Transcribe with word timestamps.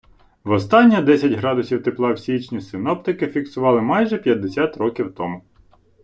Востаннє 0.43 1.01
десять 1.01 1.31
градусів 1.31 1.83
тепла 1.83 2.11
в 2.13 2.19
січні 2.19 2.61
синоптики 2.61 3.27
фіксували 3.27 3.81
майже 3.81 4.17
п'ятдесят 4.17 4.77
років 4.77 5.13
тому. 5.15 5.41